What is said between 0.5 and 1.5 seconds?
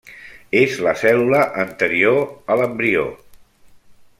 És la cèl·lula